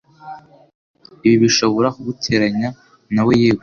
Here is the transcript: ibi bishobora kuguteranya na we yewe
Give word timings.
ibi 1.25 1.37
bishobora 1.43 1.87
kuguteranya 1.95 2.69
na 3.13 3.21
we 3.25 3.33
yewe 3.41 3.59